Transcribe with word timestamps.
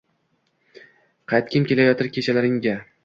Qaytgim 1.33 1.67
kelayotir 1.73 2.11
kechalaringga 2.17 2.75